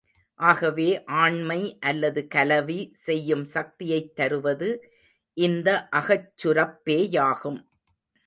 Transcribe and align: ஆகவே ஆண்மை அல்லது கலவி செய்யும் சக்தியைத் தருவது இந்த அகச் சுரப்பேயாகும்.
ஆகவே 0.39 1.03
ஆண்மை 1.15 1.77
அல்லது 1.79 2.27
கலவி 2.27 2.89
செய்யும் 2.93 3.45
சக்தியைத் 3.45 4.15
தருவது 4.15 4.69
இந்த 5.37 5.87
அகச் 5.91 6.31
சுரப்பேயாகும். 6.43 7.59